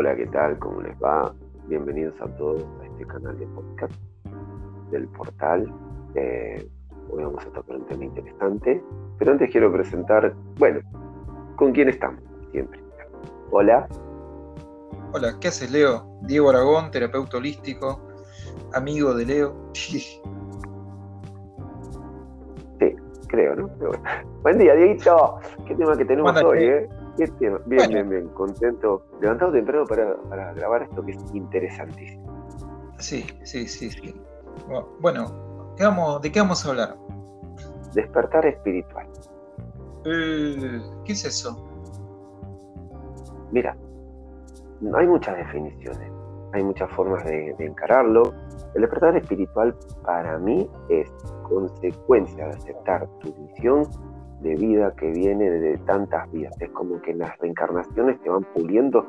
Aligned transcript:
Hola, 0.00 0.14
¿qué 0.14 0.26
tal? 0.26 0.56
¿Cómo 0.60 0.80
les 0.80 0.96
va? 1.02 1.34
Bienvenidos 1.66 2.14
a 2.20 2.28
todos 2.36 2.64
a 2.80 2.86
este 2.86 3.04
canal 3.04 3.36
de 3.36 3.48
podcast 3.48 3.92
del 4.92 5.08
portal. 5.08 5.74
hoy 7.10 7.24
vamos 7.24 7.44
a 7.44 7.50
tocar 7.50 7.78
un 7.78 7.86
tema 7.86 8.04
interesante, 8.04 8.80
pero 9.18 9.32
antes 9.32 9.50
quiero 9.50 9.72
presentar, 9.72 10.32
bueno, 10.56 10.78
¿con 11.56 11.72
quién 11.72 11.88
estamos? 11.88 12.22
Siempre. 12.52 12.80
Hola. 13.50 13.88
Hola, 15.14 15.36
¿qué 15.40 15.48
haces, 15.48 15.72
Leo? 15.72 16.08
Diego 16.22 16.50
Aragón, 16.50 16.92
terapeuta 16.92 17.38
holístico, 17.38 18.00
amigo 18.74 19.12
de 19.14 19.26
Leo. 19.26 19.70
sí, 19.72 20.22
creo, 23.26 23.56
¿no? 23.56 23.68
Buen 24.42 24.58
día, 24.58 24.74
Dieguito. 24.74 25.40
¿Qué 25.66 25.74
tema 25.74 25.96
que 25.96 26.04
tenemos 26.04 26.40
hoy, 26.44 26.64
eh? 26.64 26.88
Bien, 27.18 27.58
bien, 27.66 28.08
bien, 28.08 28.28
contento. 28.28 29.04
Levantado 29.20 29.50
temprano 29.52 29.84
para, 29.86 30.52
grabar 30.54 30.84
esto 30.84 31.04
que 31.04 31.12
es 31.12 31.34
interesantísimo. 31.34 32.54
Sí, 32.98 33.26
sí, 33.42 33.66
sí, 33.66 33.90
sí. 33.90 34.14
Bueno, 35.00 36.20
¿de 36.20 36.30
qué 36.30 36.40
vamos 36.40 36.64
a 36.64 36.70
hablar? 36.70 36.96
Despertar 37.92 38.46
espiritual. 38.46 39.08
Eh, 40.04 40.80
¿Qué 41.04 41.12
es 41.12 41.24
eso? 41.24 41.64
Mira, 43.50 43.76
hay 44.94 45.06
muchas 45.06 45.36
definiciones, 45.36 46.12
hay 46.52 46.62
muchas 46.62 46.88
formas 46.92 47.24
de, 47.24 47.52
de 47.58 47.66
encararlo. 47.66 48.32
El 48.74 48.82
despertar 48.82 49.16
espiritual 49.16 49.74
para 50.04 50.38
mí 50.38 50.70
es 50.88 51.10
consecuencia 51.48 52.46
de 52.46 52.50
aceptar 52.50 53.08
tu 53.20 53.34
misión 53.34 53.88
de 54.40 54.54
vida 54.54 54.94
que 54.96 55.10
viene 55.10 55.50
de 55.50 55.78
tantas 55.78 56.30
vidas. 56.32 56.60
Es 56.60 56.70
como 56.70 57.00
que 57.00 57.14
las 57.14 57.36
reencarnaciones 57.38 58.20
te 58.20 58.30
van 58.30 58.44
puliendo 58.54 59.06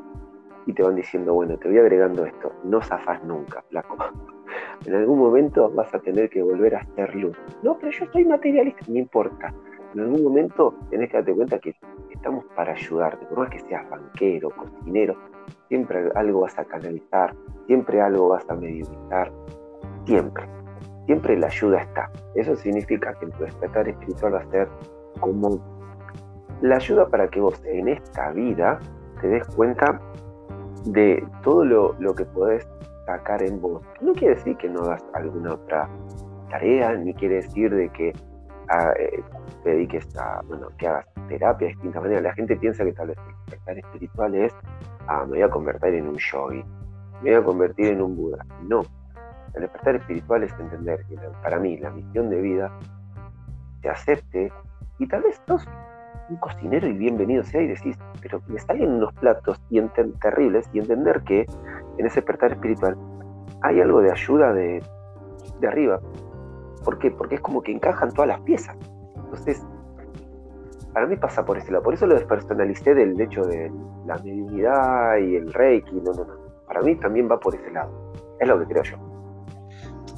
y 0.65 0.73
te 0.73 0.83
van 0.83 0.95
diciendo, 0.95 1.33
bueno, 1.33 1.57
te 1.57 1.67
voy 1.67 1.79
agregando 1.79 2.25
esto, 2.25 2.51
no 2.63 2.81
zafas 2.81 3.23
nunca, 3.23 3.63
flaco. 3.69 3.97
En 4.85 4.95
algún 4.95 5.19
momento 5.19 5.69
vas 5.69 5.93
a 5.93 5.99
tener 5.99 6.29
que 6.29 6.41
volver 6.41 6.75
a 6.75 6.85
ser 6.95 7.13
luz. 7.13 7.37
No, 7.61 7.77
pero 7.77 7.91
yo 7.91 8.05
soy 8.11 8.25
materialista, 8.25 8.85
no 8.87 8.97
importa. 8.97 9.53
En 9.93 9.99
algún 9.99 10.23
momento 10.23 10.73
tenés 10.89 11.09
que 11.09 11.17
darte 11.17 11.33
cuenta 11.33 11.59
que 11.59 11.75
estamos 12.09 12.45
para 12.55 12.73
ayudarte, 12.73 13.25
por 13.25 13.39
más 13.39 13.49
que 13.49 13.59
seas 13.59 13.87
banquero, 13.89 14.49
cocinero, 14.51 15.15
siempre 15.67 16.09
algo 16.15 16.41
vas 16.41 16.57
a 16.57 16.65
canalizar, 16.65 17.35
siempre 17.67 18.01
algo 18.01 18.29
vas 18.29 18.49
a 18.49 18.55
meditar, 18.55 19.31
siempre, 20.05 20.45
siempre 21.05 21.37
la 21.37 21.47
ayuda 21.47 21.81
está. 21.81 22.11
Eso 22.35 22.55
significa 22.55 23.13
que 23.19 23.27
tu 23.27 23.43
despertar 23.43 23.87
espiritual 23.87 24.35
va 24.35 24.39
a 24.39 24.51
ser 24.51 24.67
como 25.19 25.59
la 26.61 26.75
ayuda 26.75 27.07
para 27.07 27.29
que 27.29 27.39
vos 27.39 27.61
en 27.65 27.87
esta 27.87 28.31
vida 28.31 28.79
te 29.21 29.27
des 29.27 29.47
cuenta 29.55 29.99
de 30.85 31.25
todo 31.43 31.65
lo, 31.65 32.15
que 32.15 32.25
podés 32.25 32.67
sacar 33.05 33.43
en 33.43 33.61
vos. 33.61 33.81
No 34.01 34.13
quiere 34.13 34.35
decir 34.35 34.57
que 34.57 34.69
no 34.69 34.81
hagas 34.83 35.03
alguna 35.13 35.53
otra 35.53 35.89
tarea, 36.49 36.93
ni 36.95 37.13
quiere 37.13 37.35
decir 37.35 37.73
de 37.73 37.89
que 37.89 38.13
ah, 38.69 38.93
eh, 38.99 39.23
te 39.63 39.71
dediques 39.71 40.15
a, 40.17 40.41
bueno, 40.47 40.67
que 40.77 40.87
hagas 40.87 41.05
terapia 41.27 41.67
de 41.67 41.73
distintas 41.73 42.01
maneras. 42.01 42.23
La 42.23 42.33
gente 42.33 42.55
piensa 42.55 42.83
que 42.83 42.93
tal 42.93 43.07
vez 43.07 43.17
despertar 43.45 43.77
espiritual 43.77 44.35
es, 44.35 44.53
ah, 45.07 45.23
me 45.25 45.37
voy 45.37 45.41
a 45.41 45.49
convertir 45.49 45.95
en 45.95 46.07
un 46.07 46.17
yogi, 46.17 46.63
me 47.21 47.31
voy 47.31 47.39
a 47.39 47.43
convertir 47.43 47.87
en 47.87 48.01
un 48.01 48.15
Buda. 48.15 48.45
No. 48.63 48.81
El 49.53 49.61
despertar 49.61 49.95
espiritual 49.95 50.43
es 50.43 50.53
entender 50.59 51.05
que 51.07 51.17
para 51.41 51.59
mí 51.59 51.77
la 51.77 51.89
misión 51.89 52.29
de 52.29 52.41
vida 52.41 52.71
te 53.81 53.89
acepte 53.89 54.51
y 54.99 55.07
tal 55.07 55.23
vez 55.23 55.41
sos 55.47 55.65
un 56.29 56.37
cocinero 56.37 56.87
y 56.87 56.93
bienvenido 56.93 57.43
sea 57.43 57.61
y 57.61 57.67
decís, 57.67 57.97
pero 58.21 58.41
me 58.47 58.59
salen 58.59 58.91
unos 58.91 59.13
platos 59.15 59.59
y 59.69 59.81
terribles 60.21 60.69
y 60.73 60.79
entender 60.79 61.23
que 61.23 61.47
en 61.97 62.05
ese 62.05 62.15
despertar 62.15 62.51
espiritual 62.51 62.95
hay 63.61 63.81
algo 63.81 64.01
de 64.01 64.11
ayuda 64.11 64.53
de, 64.53 64.83
de 65.59 65.67
arriba. 65.67 65.99
¿Por 66.83 66.99
qué? 66.99 67.11
Porque 67.11 67.35
es 67.35 67.41
como 67.41 67.61
que 67.61 67.71
encajan 67.71 68.11
todas 68.13 68.27
las 68.27 68.41
piezas. 68.41 68.75
Entonces, 69.15 69.65
para 70.93 71.07
mí 71.07 71.15
pasa 71.17 71.43
por 71.43 71.57
ese 71.57 71.71
lado. 71.71 71.83
Por 71.83 71.93
eso 71.93 72.05
lo 72.05 72.15
despersonalicé 72.15 72.93
del 72.93 73.19
hecho 73.19 73.43
de 73.43 73.71
la 74.05 74.15
mediunidad 74.17 75.17
y 75.17 75.35
el 75.35 75.51
reiki. 75.53 75.95
No, 75.95 76.13
no, 76.13 76.25
no. 76.25 76.33
Para 76.67 76.81
mí 76.81 76.95
también 76.95 77.29
va 77.29 77.39
por 77.39 77.55
ese 77.55 77.69
lado. 77.71 78.13
Es 78.39 78.47
lo 78.47 78.59
que 78.59 78.65
creo 78.65 78.83
yo. 78.83 78.97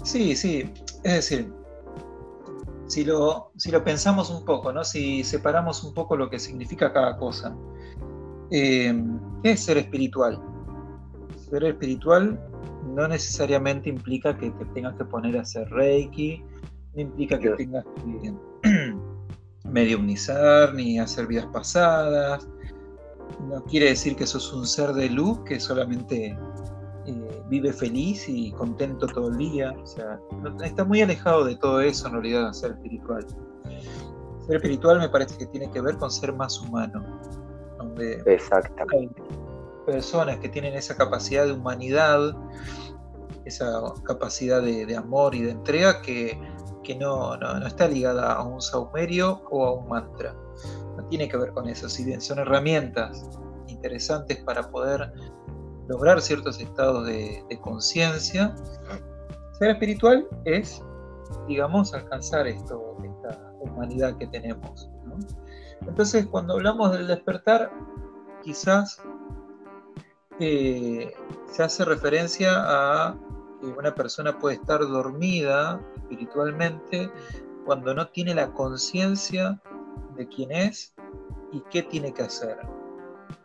Sí, 0.04 0.36
sí. 0.36 0.72
Es 1.04 1.14
decir, 1.14 1.52
si 2.92 3.06
lo, 3.06 3.54
si 3.56 3.72
lo 3.72 3.86
pensamos 3.86 4.30
un 4.30 4.44
poco, 4.44 4.74
¿no? 4.74 4.84
si 4.84 5.24
separamos 5.24 5.82
un 5.86 5.94
poco 5.94 6.18
lo 6.18 6.30
que 6.30 6.38
significa 6.38 6.92
cada 6.92 7.16
cosa, 7.16 7.56
eh, 8.52 8.94
¿qué 9.42 9.52
es 9.52 9.64
ser 9.64 9.78
espiritual? 9.78 10.38
Ser 11.50 11.64
espiritual 11.64 12.38
no 12.94 13.08
necesariamente 13.08 13.88
implica 13.88 14.38
que 14.38 14.52
te 14.52 14.66
tengas 14.74 14.96
que 14.96 15.06
poner 15.06 15.38
a 15.38 15.42
hacer 15.44 15.70
reiki, 15.70 16.44
no 16.94 17.02
implica 17.04 17.40
que 17.40 17.52
tengas 17.52 17.86
que 17.86 18.34
mediumnizar 19.64 20.74
ni 20.74 21.00
hacer 21.00 21.28
vidas 21.28 21.48
pasadas, 21.54 22.46
no 23.48 23.64
quiere 23.64 23.86
decir 23.86 24.18
que 24.18 24.28
sos 24.28 24.52
un 24.52 24.68
ser 24.68 24.92
de 24.92 25.10
luz 25.10 25.40
que 25.46 25.62
solamente 25.62 26.38
vive 27.52 27.74
feliz 27.74 28.30
y 28.30 28.54
contento 28.54 29.06
todo 29.08 29.28
el 29.28 29.38
día. 29.38 29.76
O 29.78 29.86
sea, 29.86 30.18
está 30.64 30.86
muy 30.86 31.02
alejado 31.02 31.44
de 31.44 31.58
todo 31.58 31.82
eso 31.82 32.08
en 32.08 32.14
realidad, 32.14 32.54
ser 32.54 32.72
espiritual. 32.72 33.28
Ser 34.48 34.56
espiritual 34.56 35.00
me 35.00 35.10
parece 35.10 35.38
que 35.38 35.46
tiene 35.48 35.70
que 35.70 35.82
ver 35.82 35.98
con 35.98 36.10
ser 36.10 36.34
más 36.34 36.60
humano. 36.62 37.06
Donde 37.78 38.24
Exactamente. 38.26 39.22
personas 39.86 40.38
que 40.38 40.48
tienen 40.48 40.76
esa 40.76 40.96
capacidad 40.96 41.46
de 41.46 41.52
humanidad, 41.52 42.34
esa 43.44 43.82
capacidad 44.06 44.62
de, 44.62 44.96
amor 44.96 45.36
y 45.36 45.42
de 45.42 45.52
entrega 45.52 46.02
que, 46.02 46.40
no, 47.00 47.36
no, 47.38 47.68
está 47.68 47.88
ligada 47.88 48.34
a 48.34 48.44
un 48.44 48.62
saumerio 48.62 49.42
o 49.52 49.66
a 49.66 49.74
un 49.74 49.90
mantra. 49.90 50.34
No 50.96 51.06
tiene 51.10 51.28
que 51.28 51.36
ver 51.36 51.52
con 51.52 51.68
eso. 51.68 51.90
Si 51.90 52.06
bien 52.06 52.22
son 52.22 52.40
herramientas 52.40 53.30
interesantes 53.68 54.38
para 54.44 54.70
poder 54.70 55.12
lograr 55.92 56.22
ciertos 56.22 56.60
estados 56.62 57.06
de, 57.06 57.44
conciencia. 57.62 58.56
Ser 59.60 59.72
espiritual 59.72 60.26
es, 60.46 60.82
digamos, 61.48 61.94
alcanzar 61.94 62.48
esto, 62.48 62.98
esta 63.04 63.54
humanidad 63.60 64.18
que 64.18 64.28
tenemos. 64.28 64.90
Entonces, 65.82 66.26
cuando 66.28 66.54
hablamos 66.54 66.94
del 66.94 67.08
despertar, 67.08 67.72
quizás 68.42 69.02
eh, 70.40 71.14
se 71.52 71.64
hace 71.64 71.84
referencia 71.84 72.52
a 72.56 73.18
que 73.60 73.68
una 73.68 73.94
persona 73.94 74.40
puede 74.40 74.56
estar 74.56 74.80
dormida 74.80 75.82
espiritualmente 75.98 77.12
cuando 77.66 77.94
no 77.94 78.08
tiene 78.08 78.34
la 78.34 78.52
conciencia 78.54 79.62
de 80.16 80.28
quién 80.30 80.52
es 80.52 80.96
y 81.52 81.62
qué 81.70 81.84
tiene 81.84 82.14
que 82.14 82.24
hacer. 82.24 82.58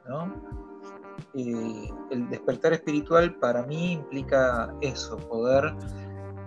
¿no? 0.09 0.66
Eh, 1.37 1.91
el 2.11 2.31
despertar 2.31 2.73
espiritual 2.73 3.35
para 3.35 3.63
mí 3.65 3.93
implica 3.93 4.75
eso, 4.81 5.19
poder, 5.19 5.75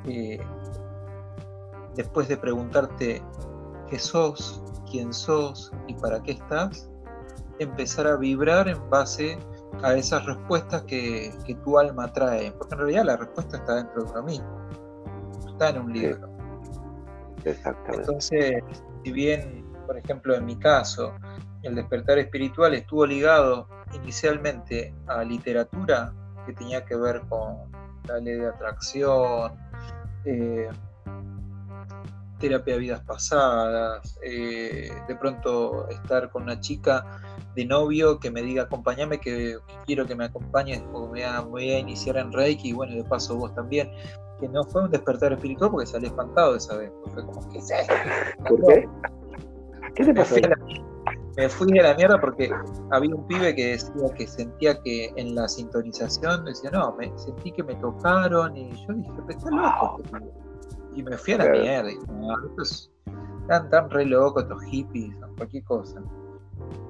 eh, 0.06 0.40
después 1.96 2.28
de 2.28 2.38
preguntarte 2.38 3.22
qué 3.88 4.00
sos, 4.00 4.64
quién 4.90 5.14
sos 5.14 5.72
y 5.88 5.94
para 5.94 6.24
qué 6.24 6.32
estás, 6.32 6.90
empezar 7.60 8.08
a 8.08 8.16
vibrar 8.16 8.68
en 8.68 8.90
base 8.90 9.38
a 9.84 9.94
esas 9.94 10.26
respuestas 10.26 10.82
que, 10.84 11.36
tu 11.64 11.78
alma 11.78 12.12
trae, 12.12 12.52
porque 12.54 12.74
en 12.74 12.80
realidad 12.80 13.06
la 13.06 13.18
respuesta 13.18 13.58
está 13.58 13.76
dentro 13.76 14.04
de 14.04 14.12
uno 14.12 14.24
mismo, 14.24 14.68
está 15.52 15.70
en 15.70 15.82
un 15.82 15.94
libro. 15.94 16.30
Exactamente. 17.46 18.02
Entonces, 18.02 18.64
si 19.04 19.12
bien, 19.12 19.72
por 19.86 19.98
ejemplo, 20.00 20.34
en 20.34 20.46
mi 20.46 20.56
caso, 20.56 21.14
el 21.62 21.76
despertar 21.76 22.18
espiritual 22.18 22.74
estuvo 22.74 23.06
ligado 23.06 23.68
inicialmente 23.94 24.94
a 25.08 25.24
literatura 25.24 26.14
que 26.46 26.54
tenía 26.54 26.86
que 26.86 26.96
ver 26.96 27.22
con 27.30 27.72
la 28.08 28.20
ley 28.20 28.36
de 28.36 28.48
atracción, 28.48 29.54
eh, 30.26 30.70
terapia 32.40 32.76
de 32.76 32.80
vidas 32.80 33.02
pasadas, 33.02 34.18
eh, 34.24 34.92
de 35.08 35.16
pronto 35.16 35.88
estar 35.90 36.30
con 36.30 36.44
una 36.44 36.60
chica 36.60 37.06
de 37.56 37.66
novio 37.66 38.20
que 38.20 38.32
me 38.32 38.42
diga 38.42 38.64
acompáñame, 38.64 39.20
que, 39.20 39.58
quiero 39.86 40.06
que 40.06 40.16
me 40.16 40.26
acompañes, 40.26 40.82
porque 40.92 41.22
me 41.22 41.40
voy 41.42 41.72
a, 41.72 41.80
iniciar 41.80 42.18
en 42.18 42.32
Reiki 42.32 42.70
y 42.70 42.74
bueno, 42.74 42.96
de 42.96 43.04
paso 43.04 43.36
vos 43.36 43.54
también. 43.54 43.92
Que 44.40 44.48
no 44.48 44.64
fue 44.64 44.84
un 44.84 44.92
despertar 44.92 45.34
espiritual 45.34 45.72
porque 45.72 45.86
salí 45.86 46.08
espantado 46.08 46.56
esa 46.56 46.78
vez. 46.78 46.92
Fue 47.14 47.26
como, 47.26 47.50
¿qué 47.50 47.58
es 47.58 47.72
¿Por 48.48 48.66
qué? 48.68 48.90
¿Qué 49.96 50.06
te 50.06 50.14
pasó? 50.14 50.36
Me 51.40 51.48
fui 51.48 51.72
de 51.72 51.82
la 51.82 51.96
mierda 51.96 52.20
porque 52.20 52.52
había 52.92 53.16
un 53.16 53.26
pibe 53.26 53.56
que 53.56 53.68
decía 53.68 54.14
que 54.18 54.28
sentía 54.28 54.82
que 54.82 55.14
en 55.16 55.36
la 55.36 55.48
sintonización 55.48 56.44
decía, 56.44 56.70
no, 56.70 56.94
me 56.98 57.18
sentí 57.18 57.54
que 57.54 57.64
me 57.64 57.76
tocaron 57.76 58.58
y 58.58 58.70
yo 58.72 58.94
dije, 58.94 59.12
pero 59.26 59.40
está 59.40 59.50
loco. 59.50 60.02
Y 60.98 61.02
me 61.02 61.18
fui 61.18 61.36
a 61.36 61.38
la 61.38 61.50
mierda. 61.52 61.92
Y, 61.92 61.98
no, 62.12 62.46
estos 62.46 62.92
están 63.44 63.70
tan 63.70 63.90
re 63.90 64.06
locos, 64.06 64.44
estos 64.44 64.62
hippies, 64.66 65.16
cualquier 65.38 65.64
cosa. 65.64 66.04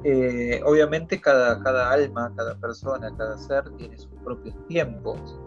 Eh, 0.04 0.60
obviamente 0.66 1.22
cada, 1.22 1.62
cada 1.62 1.92
alma, 1.92 2.34
cada 2.36 2.56
persona, 2.56 3.16
cada 3.16 3.38
ser 3.38 3.69
tiene 3.78 4.00
sus 4.00 4.16
propios 4.24 4.56
tiempos. 4.68 5.40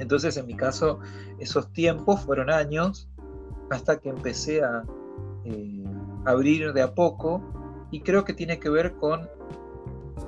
Entonces 0.00 0.36
en 0.36 0.46
mi 0.46 0.56
caso 0.56 0.98
esos 1.38 1.72
tiempos 1.72 2.22
fueron 2.22 2.50
años 2.50 3.08
hasta 3.70 4.00
que 4.00 4.08
empecé 4.08 4.60
a 4.60 4.82
eh, 5.44 5.84
abrir 6.24 6.72
de 6.72 6.82
a 6.82 6.92
poco 6.92 7.40
y 7.90 8.00
creo 8.00 8.24
que 8.24 8.32
tiene 8.32 8.58
que 8.58 8.68
ver 8.68 8.94
con 8.96 9.28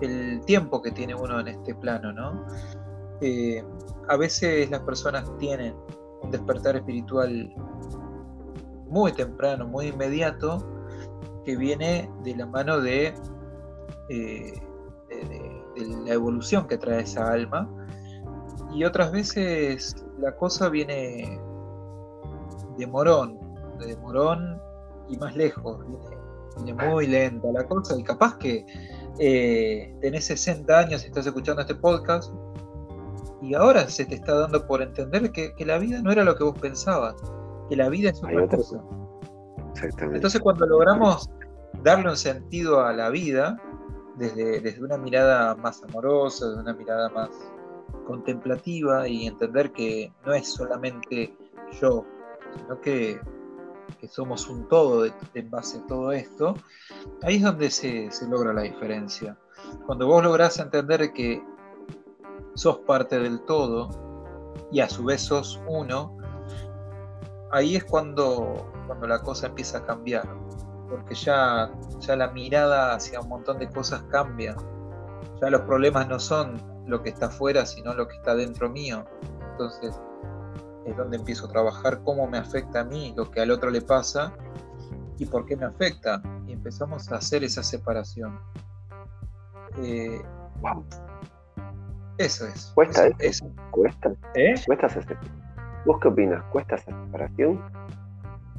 el 0.01 0.41
tiempo 0.45 0.81
que 0.81 0.91
tiene 0.91 1.15
uno 1.15 1.41
en 1.41 1.49
este 1.49 1.75
plano, 1.75 2.13
¿no? 2.13 2.47
Eh, 3.21 3.63
a 4.09 4.17
veces 4.17 4.71
las 4.71 4.81
personas 4.81 5.31
tienen 5.39 5.75
un 6.23 6.31
despertar 6.31 6.77
espiritual 6.77 7.53
muy 8.89 9.13
temprano, 9.13 9.67
muy 9.67 9.89
inmediato, 9.89 10.59
que 11.45 11.57
viene 11.57 12.11
de 12.25 12.37
la 12.37 12.47
mano 12.47 12.81
de, 12.81 13.15
eh, 14.09 14.53
la 16.05 16.15
evolución 16.15 16.67
que 16.67 16.79
trae 16.79 17.03
esa 17.03 17.31
alma. 17.31 17.69
Y 18.73 18.85
otras 18.85 19.13
veces 19.13 20.05
la 20.19 20.37
cosa 20.37 20.69
viene 20.69 21.41
de 22.79 22.87
morón, 22.87 23.39
de 23.79 23.97
morón 23.97 24.61
y 25.09 25.17
más 25.17 25.35
lejos, 25.37 25.87
viene, 25.87 26.20
muy 26.61 27.07
lenta 27.07 27.49
la 27.53 27.67
cosa 27.67 27.99
y 27.99 28.03
capaz 28.03 28.37
que 28.39 28.65
eh, 29.19 29.95
tenés 30.01 30.25
60 30.27 30.79
años 30.79 31.03
y 31.03 31.07
estás 31.07 31.27
escuchando 31.27 31.63
este 31.63 31.75
podcast 31.75 32.33
y 33.43 33.55
ahora 33.55 33.89
se 33.89 34.05
te 34.05 34.17
está 34.17 34.35
dando 34.35 34.67
por 34.67 34.83
entender 34.83 35.33
que, 35.33 35.53
la 35.65 35.79
vida 35.79 36.01
no 36.03 36.13
era 36.13 36.25
lo 36.25 36.37
que 36.37 36.45
vos 36.45 36.59
pensabas, 36.59 37.17
que 37.69 37.77
la 37.77 37.89
vida 37.89 38.11
es 38.11 38.23
otra 38.23 38.47
cosa. 38.49 38.83
Entonces 40.13 40.41
cuando 40.41 40.67
logramos 40.67 41.31
darle 41.83 42.11
un 42.11 42.17
sentido 42.17 42.85
a 42.85 42.93
la 42.93 43.09
vida, 43.09 43.61
desde, 44.17 44.61
desde 44.61 44.83
una 44.83 44.99
mirada 44.99 45.55
más 45.55 45.83
amorosa, 45.85 46.49
desde 46.49 46.61
una 46.61 46.75
mirada 46.75 47.09
más 47.11 47.31
contemplativa 48.07 49.09
y 49.09 49.27
entender 49.27 49.73
que 49.73 50.13
no 50.27 50.35
es 50.35 50.49
solamente 50.49 51.35
yo, 51.81 52.05
sino 52.57 52.81
que, 52.81 53.21
somos 54.09 54.49
un 54.49 54.69
todo 54.69 55.07
en 55.35 55.51
base 55.51 55.79
a 55.79 55.87
todo 55.87 56.13
esto, 56.13 56.55
ahí 57.23 57.37
es 57.37 57.43
donde 57.43 57.71
se, 57.71 58.11
se 58.11 58.29
logra 58.29 58.53
la 58.53 58.63
diferencia. 58.63 59.37
Cuando 59.87 60.07
vos 60.07 60.23
lográs 60.23 60.59
entender 60.59 61.13
que 61.13 61.43
sos 62.55 62.79
parte 62.79 63.19
del 63.19 63.41
todo 63.45 63.89
y 64.73 64.81
a 64.81 64.89
su 64.89 65.05
vez 65.05 65.23
sos 65.23 65.61
uno, 65.67 66.17
ahí 67.51 67.77
es 67.77 67.85
cuando, 67.85 68.71
cuando 68.87 69.07
la 69.07 69.21
cosa 69.21 69.49
empieza 69.49 69.79
a 69.79 69.87
cambiar, 69.87 70.29
porque 70.89 71.15
ya, 71.15 71.73
ya 71.99 72.17
la 72.17 72.31
mirada 72.31 72.95
hacia 72.95 73.21
un 73.21 73.29
montón 73.29 73.59
de 73.59 73.69
cosas 73.69 74.03
cambia, 74.11 74.57
ya 75.41 75.51
los 75.51 75.63
problemas 75.63 76.09
no 76.09 76.19
son 76.19 76.61
lo 76.87 77.03
que 77.03 77.11
está 77.11 77.27
afuera, 77.27 77.67
sino 77.67 77.95
lo 77.95 78.09
que 78.09 78.17
está 78.17 78.35
dentro 78.35 78.69
mío, 78.69 79.05
entonces 79.53 79.99
es 80.91 80.97
donde 80.97 81.17
empiezo 81.17 81.47
a 81.47 81.49
trabajar 81.51 82.03
cómo 82.05 82.27
me 82.27 82.39
afecta 82.39 82.81
a 82.81 82.85
mí 82.85 83.15
lo 83.17 83.31
que 83.31 83.41
al 83.41 83.51
otro 83.51 83.71
le 83.71 83.81
pasa 83.81 84.33
y 85.19 85.27
por 85.27 85.45
qué 85.45 85.55
me 85.55 85.67
afecta, 85.67 86.23
y 86.47 86.53
empezamos 86.53 87.13
a 87.13 87.17
hacer 87.17 87.45
esa 87.45 87.63
separación. 87.63 88.41
Eh, 89.77 90.23
eso 92.17 92.47
es. 92.47 92.73
¿Cuesta 92.75 93.09
eso? 93.19 93.51
¿Cuesta? 93.71 94.13
¿Eh? 94.35 94.55
¿Cuesta 94.67 94.87
esa 94.87 95.01
¿Vos 95.85 95.99
qué 96.01 96.09
opinas? 96.09 96.43
¿Cuesta 96.51 96.77
esa 96.77 96.91
separación? 97.05 97.61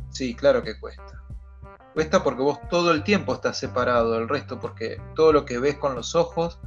Sí, 0.09 0.35
claro 0.35 0.61
que 0.61 0.79
cuesta. 0.79 1.23
Cuesta 1.93 2.23
porque 2.23 2.43
vos 2.43 2.59
todo 2.69 2.91
el 2.91 3.03
tiempo 3.03 3.33
estás 3.33 3.57
separado 3.57 4.13
del 4.13 4.29
resto, 4.29 4.59
porque 4.59 5.01
todo 5.15 5.33
lo 5.33 5.45
que 5.45 5.57
ves 5.57 5.77
con 5.77 5.95
los 5.95 6.15
ojos 6.15 6.59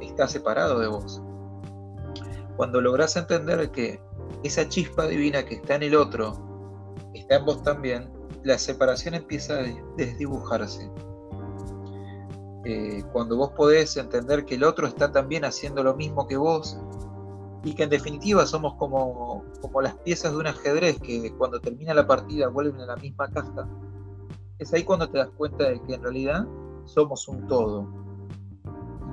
está 0.00 0.28
separado 0.28 0.78
de 0.80 0.88
vos. 0.88 1.22
Cuando 2.58 2.80
lográs 2.80 3.14
entender 3.14 3.70
que 3.70 4.00
esa 4.42 4.68
chispa 4.68 5.06
divina 5.06 5.44
que 5.44 5.54
está 5.54 5.76
en 5.76 5.84
el 5.84 5.94
otro 5.94 6.34
está 7.14 7.36
en 7.36 7.44
vos 7.44 7.62
también, 7.62 8.10
la 8.42 8.58
separación 8.58 9.14
empieza 9.14 9.60
a 9.60 9.62
desdibujarse. 9.96 10.90
Eh, 12.64 13.04
cuando 13.12 13.36
vos 13.36 13.52
podés 13.52 13.96
entender 13.96 14.44
que 14.44 14.56
el 14.56 14.64
otro 14.64 14.88
está 14.88 15.12
también 15.12 15.44
haciendo 15.44 15.84
lo 15.84 15.94
mismo 15.94 16.26
que 16.26 16.36
vos 16.36 16.76
y 17.62 17.76
que 17.76 17.84
en 17.84 17.90
definitiva 17.90 18.44
somos 18.44 18.74
como, 18.74 19.44
como 19.60 19.80
las 19.80 19.94
piezas 19.98 20.32
de 20.32 20.38
un 20.38 20.48
ajedrez 20.48 20.98
que 20.98 21.32
cuando 21.38 21.60
termina 21.60 21.94
la 21.94 22.08
partida 22.08 22.48
vuelven 22.48 22.80
a 22.80 22.86
la 22.86 22.96
misma 22.96 23.30
caja, 23.30 23.68
es 24.58 24.74
ahí 24.74 24.82
cuando 24.82 25.08
te 25.08 25.18
das 25.18 25.30
cuenta 25.36 25.62
de 25.62 25.80
que 25.82 25.94
en 25.94 26.02
realidad 26.02 26.44
somos 26.86 27.28
un 27.28 27.46
todo 27.46 28.07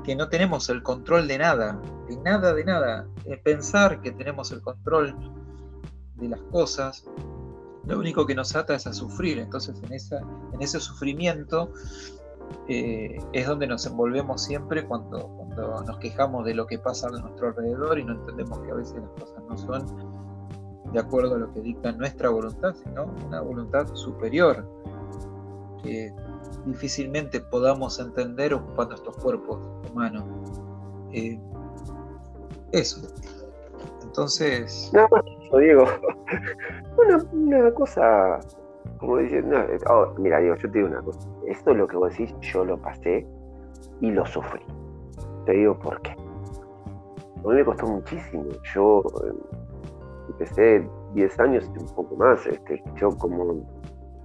que 0.05 0.15
no 0.15 0.29
tenemos 0.29 0.69
el 0.69 0.83
control 0.83 1.27
de 1.27 1.39
nada, 1.39 1.81
de 2.07 2.17
nada, 2.17 2.53
de 2.53 2.63
nada. 2.63 3.07
pensar 3.43 4.01
que 4.01 4.11
tenemos 4.11 4.51
el 4.51 4.61
control 4.61 5.15
de 6.15 6.29
las 6.29 6.41
cosas, 6.51 7.05
lo 7.85 7.99
único 7.99 8.25
que 8.25 8.35
nos 8.35 8.55
ata 8.55 8.75
es 8.75 8.85
a 8.87 8.93
sufrir. 8.93 9.39
Entonces 9.39 9.81
en, 9.83 9.93
esa, 9.93 10.19
en 10.53 10.61
ese 10.61 10.79
sufrimiento 10.79 11.71
eh, 12.67 13.17
es 13.33 13.47
donde 13.47 13.67
nos 13.67 13.85
envolvemos 13.85 14.43
siempre 14.43 14.85
cuando, 14.85 15.27
cuando 15.27 15.83
nos 15.83 15.97
quejamos 15.97 16.45
de 16.45 16.53
lo 16.53 16.67
que 16.67 16.77
pasa 16.77 17.07
a 17.07 17.11
nuestro 17.11 17.47
alrededor 17.47 17.97
y 17.97 18.03
no 18.03 18.13
entendemos 18.13 18.59
que 18.59 18.71
a 18.71 18.75
veces 18.75 18.95
las 19.01 19.11
cosas 19.11 19.43
no 19.49 19.57
son 19.57 20.91
de 20.93 20.99
acuerdo 20.99 21.35
a 21.35 21.37
lo 21.39 21.53
que 21.53 21.61
dicta 21.61 21.91
nuestra 21.91 22.29
voluntad, 22.29 22.75
sino 22.75 23.05
una 23.27 23.41
voluntad 23.41 23.87
superior 23.95 24.65
difícilmente 26.65 27.39
podamos 27.39 27.99
entender 27.99 28.53
ocupando 28.53 28.95
estos 28.95 29.15
cuerpos 29.17 29.59
humanos. 29.91 30.23
Eh, 31.11 31.39
eso. 32.71 33.07
Entonces. 34.03 34.91
No, 34.93 35.07
Diego. 35.59 35.85
Una, 37.33 37.71
cosa 37.73 38.39
como 38.99 39.17
dicen, 39.17 39.53
eh, 39.53 39.77
oh, 39.89 40.13
mira, 40.17 40.39
digo, 40.39 40.55
yo 40.55 40.71
te 40.71 40.77
digo 40.77 40.89
una 40.89 41.01
cosa, 41.01 41.19
esto 41.47 41.71
es 41.71 41.77
lo 41.77 41.87
que 41.87 41.97
vos 41.97 42.11
decís, 42.11 42.33
yo 42.41 42.63
lo 42.63 42.77
pasé 42.77 43.27
y 44.01 44.11
lo 44.11 44.25
sufrí. 44.25 44.61
Te 45.45 45.53
digo 45.53 45.77
por 45.77 46.01
qué. 46.01 46.11
A 46.11 47.47
mí 47.47 47.55
me 47.55 47.65
costó 47.65 47.85
muchísimo. 47.87 48.45
Yo 48.73 49.03
eh, 49.23 49.33
empecé 50.29 50.87
10 51.13 51.39
años 51.39 51.71
y 51.75 51.79
un 51.79 51.95
poco 51.95 52.15
más. 52.15 52.45
Este, 52.47 52.83
yo 52.95 53.09
como, 53.17 53.63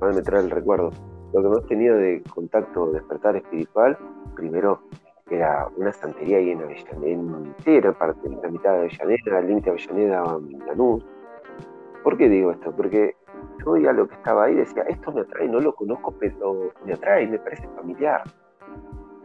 a 0.01 0.07
me 0.07 0.23
trae 0.23 0.41
el 0.41 0.51
recuerdo, 0.51 0.91
lo 1.33 1.43
que 1.43 1.49
más 1.49 1.67
tenía 1.67 1.95
de 1.95 2.23
contacto, 2.35 2.93
despertar 2.93 3.37
espiritual, 3.37 3.97
primero 4.35 4.81
era 5.31 5.69
una 5.77 5.93
santería 5.93 6.39
ahí 6.39 6.51
en 6.51 6.63
Avellaneda, 6.63 7.55
era 7.67 7.93
parte, 7.93 8.29
la 8.29 8.49
mitad 8.49 8.73
de 8.73 8.79
Avellaneda, 8.79 9.39
el 9.39 9.47
límite 9.47 9.71
Avellaneda, 9.71 10.39
Lanús. 10.67 11.05
¿Por 12.03 12.17
qué 12.17 12.29
digo 12.29 12.51
esto? 12.51 12.73
Porque 12.75 13.15
yo 13.65 13.73
veía 13.73 13.93
lo 13.93 14.09
que 14.09 14.15
estaba 14.15 14.45
ahí 14.45 14.55
decía, 14.55 14.83
esto 14.83 15.13
me 15.13 15.21
atrae, 15.21 15.49
no 15.49 15.61
lo 15.61 15.75
conozco, 15.75 16.13
pero 16.19 16.71
me 16.85 16.95
atrae, 16.95 17.27
me 17.27 17.39
parece 17.39 17.69
familiar. 17.77 18.23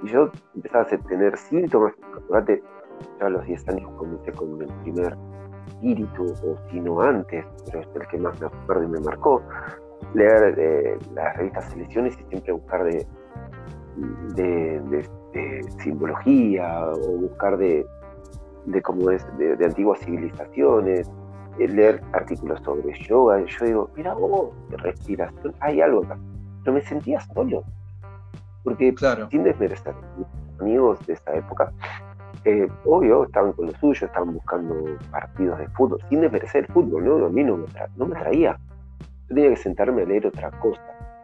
Y 0.03 0.07
yo 0.07 0.29
empezaba 0.53 0.83
a 0.83 0.97
tener 1.07 1.37
síntomas, 1.37 1.93
ya 2.29 3.25
a 3.25 3.29
los 3.29 3.45
10 3.45 3.69
años 3.69 3.91
comencé 3.97 4.31
con 4.33 4.61
el 4.61 4.67
primer 4.83 5.17
espíritu, 5.67 6.23
o 6.23 6.69
si 6.69 6.79
no 6.79 7.01
antes, 7.01 7.45
pero 7.65 7.79
es 7.79 7.87
el 7.95 8.07
que 8.07 8.17
más 8.17 8.39
me 8.39 8.47
acuerdo 8.47 8.83
y 8.83 8.87
me 8.87 8.99
marcó, 8.99 9.41
leer 10.13 10.55
eh, 10.57 10.97
las 11.13 11.35
revistas 11.37 11.71
selecciones 11.71 12.17
y 12.19 12.23
siempre 12.29 12.53
buscar 12.53 12.83
de, 12.83 13.05
de, 14.35 15.09
simbología 15.83 16.87
o 16.89 17.17
buscar 17.17 17.57
de, 17.57 17.85
de 18.65 18.81
cómo 18.81 19.11
es, 19.11 19.25
de 19.37 19.65
antiguas 19.65 19.99
civilizaciones, 19.99 21.11
eh, 21.57 21.67
leer 21.69 22.01
artículos 22.11 22.59
sobre 22.63 22.93
yoga. 22.99 23.43
Yo 23.45 23.65
digo, 23.65 23.89
mira 23.95 24.13
vos, 24.13 24.49
respiración, 24.71 25.53
hay 25.61 25.81
algo 25.81 26.03
acá. 26.03 26.17
Pero 26.63 26.73
me 26.73 26.81
sentía 26.81 27.19
solo. 27.33 27.63
Porque, 28.63 28.93
claro. 28.93 29.29
sin 29.29 29.43
desmerecer, 29.43 29.93
mis 30.17 30.27
amigos 30.59 31.05
de 31.05 31.13
esa 31.13 31.33
época, 31.35 31.71
eh, 32.43 32.67
obvio, 32.83 33.23
estaban 33.23 33.53
con 33.53 33.67
lo 33.67 33.71
suyo, 33.73 34.07
estaban 34.07 34.33
buscando 34.33 34.75
partidos 35.11 35.59
de 35.59 35.67
fútbol, 35.69 35.99
sin 36.09 36.21
desmerecer 36.21 36.65
el 36.65 36.73
fútbol, 36.73 37.05
¿no? 37.05 37.25
A 37.25 37.29
mí 37.29 37.43
no 37.43 37.57
me, 37.57 37.65
no 37.95 38.05
me 38.05 38.15
traía. 38.15 38.57
Yo 39.29 39.35
tenía 39.35 39.49
que 39.49 39.57
sentarme 39.57 40.03
a 40.03 40.05
leer 40.05 40.27
otra 40.27 40.51
cosa. 40.59 40.81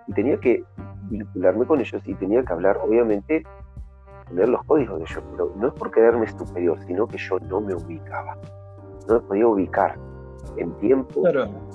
Y 0.07 0.13
tenía 0.13 0.39
que 0.39 0.63
vincularme 1.09 1.65
con 1.65 1.79
ellos 1.79 2.01
y 2.05 2.13
tenía 2.15 2.43
que 2.43 2.53
hablar, 2.53 2.77
obviamente, 2.77 3.43
leer 4.31 4.49
los 4.49 4.63
códigos 4.65 4.99
de 4.99 5.05
ellos. 5.05 5.23
Pero 5.31 5.53
no 5.55 5.67
es 5.67 5.73
por 5.73 5.91
quedarme 5.91 6.27
superior, 6.27 6.79
sino 6.85 7.07
que 7.07 7.17
yo 7.17 7.39
no 7.39 7.61
me 7.61 7.75
ubicaba. 7.75 8.37
No 9.07 9.15
me 9.15 9.19
podía 9.21 9.47
ubicar 9.47 9.97
en 10.57 10.71
tiempo. 10.79 11.23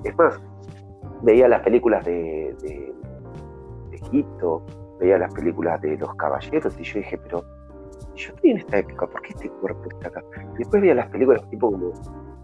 Es 0.04 0.16
más, 0.16 0.40
veía 1.22 1.48
las 1.48 1.62
películas 1.62 2.04
de, 2.04 2.92
Egipto, 3.92 4.62
veía 5.00 5.18
las 5.18 5.32
películas 5.34 5.80
de 5.80 5.96
los 5.96 6.14
caballeros 6.16 6.78
y 6.78 6.82
yo 6.82 6.98
dije, 6.98 7.18
pero 7.18 7.44
yo 8.14 8.32
estoy 8.34 8.50
en 8.50 8.58
esta 8.58 8.78
época, 8.78 9.06
¿por 9.06 9.22
qué 9.22 9.32
este 9.32 9.48
cuerpo 9.48 9.88
está 9.90 10.08
acá? 10.08 10.22
después 10.58 10.82
veía 10.82 10.94
las 10.94 11.08
películas 11.08 11.48
tipo 11.50 11.70
como 11.70 11.92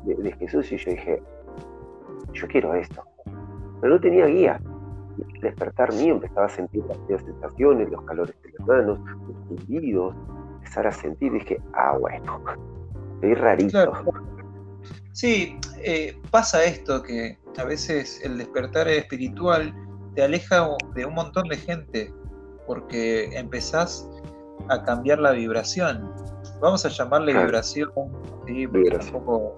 de, 0.05 0.33
Jesús 0.33 0.73
y 0.73 0.77
yo 0.77 0.91
dije, 0.91 1.23
yo 2.33 2.47
quiero 2.49 2.75
esto. 2.75 3.03
Pero 3.83 3.95
no 3.95 4.01
tenía 4.01 4.27
guía. 4.27 4.61
Y 5.19 5.41
despertar 5.41 5.93
mío 5.93 6.15
empezaba 6.15 6.47
a 6.47 6.49
sentir 6.49 6.83
las 6.87 7.21
sensaciones, 7.23 7.91
los 7.91 8.03
calores 8.05 8.35
de 8.43 8.53
las 8.59 8.67
manos, 8.67 8.99
los 9.29 9.37
zumbidos, 9.49 10.15
empezar 10.55 10.87
a 10.87 10.93
sentir, 10.93 11.33
dije, 11.33 11.61
ah, 11.75 11.99
bueno, 12.01 12.41
estoy 13.15 13.35
rarito. 13.35 13.93
Sí, 15.11 15.59
eh, 15.85 16.17
pasa 16.31 16.65
esto 16.65 17.03
que 17.03 17.37
a 17.59 17.65
veces 17.65 18.25
el 18.25 18.39
despertar 18.39 18.89
espiritual 18.89 19.75
te 20.15 20.23
aleja 20.23 20.69
de 20.95 21.05
un 21.05 21.15
montón 21.15 21.49
de 21.49 21.57
gente 21.57 22.15
porque 22.67 23.37
empezás 23.37 24.09
a 24.69 24.83
cambiar 24.85 25.19
la 25.19 25.33
vibración. 25.33 26.11
Vamos 26.61 26.87
a 26.87 26.89
llamarle 26.89 27.35
vibración, 27.35 27.91
¿sí? 28.47 28.67
tampoco 28.91 29.57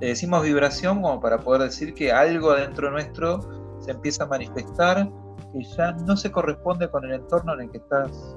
le 0.00 0.08
decimos 0.08 0.42
vibración 0.42 1.02
como 1.02 1.20
para 1.20 1.38
poder 1.38 1.62
decir 1.62 1.94
que 1.94 2.12
algo 2.12 2.52
dentro 2.54 2.90
nuestro 2.90 3.40
se 3.80 3.92
empieza 3.92 4.24
a 4.24 4.26
manifestar 4.26 5.10
que 5.52 5.62
ya 5.76 5.92
no 5.92 6.16
se 6.16 6.30
corresponde 6.30 6.90
con 6.90 7.04
el 7.04 7.12
entorno 7.12 7.54
en 7.54 7.62
el 7.62 7.70
que 7.70 7.78
estás, 7.78 8.36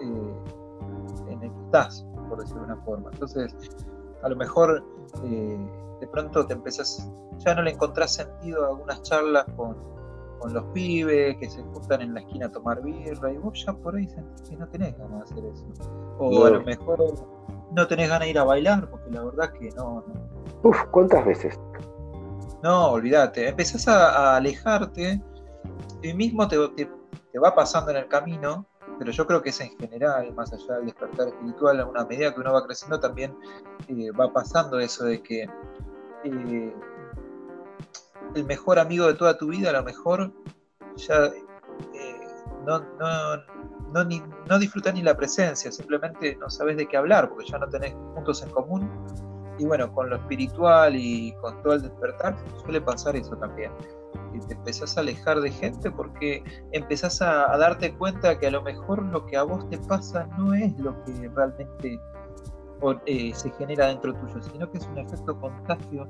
eh, 0.00 0.34
en 1.28 1.42
el 1.42 1.50
que 1.52 1.60
estás, 1.66 2.06
por 2.28 2.38
decirlo 2.38 2.62
de 2.66 2.72
una 2.72 2.82
forma. 2.84 3.10
Entonces, 3.12 3.54
a 4.22 4.28
lo 4.28 4.36
mejor 4.36 4.84
eh, 5.24 5.58
de 6.00 6.06
pronto 6.08 6.46
te 6.46 6.54
empezás, 6.54 7.10
ya 7.38 7.54
no 7.54 7.62
le 7.62 7.72
encontrás 7.72 8.14
sentido 8.14 8.64
a 8.64 8.68
algunas 8.68 9.02
charlas 9.02 9.44
con, 9.56 9.76
con 10.38 10.54
los 10.54 10.64
pibes 10.72 11.36
que 11.38 11.50
se 11.50 11.62
juntan 11.62 12.02
en 12.02 12.14
la 12.14 12.20
esquina 12.20 12.46
a 12.46 12.52
tomar 12.52 12.82
birra 12.82 13.32
y 13.32 13.36
vos 13.38 13.62
ya 13.64 13.72
por 13.72 13.96
ahí 13.96 14.08
sentís 14.08 14.48
que 14.48 14.56
no 14.56 14.68
tenés 14.68 14.96
ganas 14.96 15.30
de 15.30 15.34
hacer 15.34 15.44
eso. 15.52 15.66
O 16.18 16.44
a 16.44 16.50
lo 16.50 16.62
mejor 16.62 17.00
no 17.74 17.86
tenés 17.86 18.08
ganas 18.08 18.26
de 18.26 18.30
ir 18.30 18.38
a 18.38 18.44
bailar 18.44 18.88
porque 18.88 19.10
la 19.10 19.24
verdad 19.24 19.52
que 19.52 19.70
no, 19.70 20.04
no 20.06 20.34
Uf, 20.62 20.82
¿cuántas 20.90 21.24
veces? 21.26 21.58
No, 22.62 22.92
olvídate, 22.92 23.48
empezás 23.48 23.86
a, 23.86 24.36
alejarte 24.36 25.22
y 26.02 26.14
mismo 26.14 26.48
te, 26.48 26.56
te, 26.68 27.38
va 27.38 27.54
pasando 27.54 27.90
en 27.90 27.98
el 27.98 28.08
camino, 28.08 28.66
pero 28.98 29.10
yo 29.12 29.26
creo 29.26 29.42
que 29.42 29.50
es 29.50 29.60
en 29.60 29.76
general, 29.78 30.32
más 30.34 30.52
allá 30.54 30.76
del 30.76 30.86
despertar 30.86 31.28
espiritual, 31.28 31.80
a 31.80 31.86
una 31.86 32.06
medida 32.06 32.32
que 32.32 32.40
uno 32.40 32.54
va 32.54 32.64
creciendo 32.64 32.98
también 32.98 33.36
eh, 33.88 34.10
va 34.12 34.32
pasando 34.32 34.78
eso 34.78 35.04
de 35.04 35.22
que 35.22 35.42
eh, 36.24 36.74
el 38.34 38.44
mejor 38.46 38.78
amigo 38.78 39.06
de 39.06 39.14
toda 39.14 39.36
tu 39.36 39.48
vida 39.48 39.68
a 39.68 39.72
lo 39.74 39.82
mejor 39.82 40.32
ya 40.96 41.26
eh, 41.26 42.26
no, 42.64 42.78
no, 42.78 43.42
no, 43.94 44.04
ni, 44.04 44.20
disfrutas 44.58 44.92
ni 44.92 45.02
la 45.02 45.16
presencia, 45.16 45.70
simplemente 45.70 46.36
no 46.36 46.50
sabes 46.50 46.76
de 46.76 46.86
qué 46.86 46.96
hablar 46.96 47.28
porque 47.28 47.46
ya 47.46 47.58
no 47.58 47.68
tenés 47.68 47.94
puntos 48.14 48.42
en 48.42 48.50
común 48.50 48.90
y 49.56 49.64
bueno, 49.64 49.92
con 49.92 50.10
lo 50.10 50.16
espiritual 50.16 50.96
y 50.96 51.32
con 51.40 51.62
todo 51.62 51.74
el 51.74 51.82
despertar 51.82 52.36
suele 52.62 52.80
pasar 52.80 53.14
eso 53.14 53.36
también. 53.36 53.70
Y 54.32 54.40
te 54.40 54.54
empezás 54.54 54.96
a 54.96 55.00
alejar 55.00 55.40
de 55.40 55.50
gente 55.52 55.92
porque 55.92 56.42
empezás 56.72 57.22
a, 57.22 57.56
darte 57.56 57.94
cuenta 57.94 58.36
que 58.36 58.48
a 58.48 58.50
lo 58.50 58.62
mejor 58.62 59.00
lo 59.04 59.24
que 59.26 59.36
a 59.36 59.44
vos 59.44 59.68
te 59.70 59.78
pasa 59.78 60.26
no 60.36 60.52
es 60.54 60.76
lo 60.80 60.92
que 61.04 61.30
realmente 61.32 62.00
eh, 63.06 63.32
se 63.32 63.50
genera 63.52 63.86
dentro 63.86 64.12
tuyo, 64.12 64.42
sino 64.42 64.68
que 64.72 64.78
es 64.78 64.86
un 64.88 64.98
efecto 64.98 65.38
contagio 65.38 66.08